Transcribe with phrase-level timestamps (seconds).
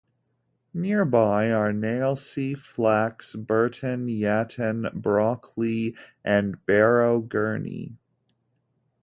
[0.73, 7.99] Nearby are Nailsea, Flax Bourton, Yatton, Brockley and Barrow Gurney.